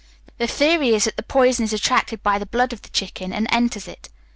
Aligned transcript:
The 0.39 0.47
theory 0.47 0.95
is 0.95 1.03
that 1.03 1.15
the 1.15 1.21
poison 1.21 1.63
is 1.63 1.73
attracted 1.73 2.23
by 2.23 2.39
the 2.39 2.47
blood 2.47 2.73
of 2.73 2.81
the 2.81 2.89
chicken, 2.89 3.31
and 3.31 3.45
enters 3.51 3.87
it. 3.87 4.09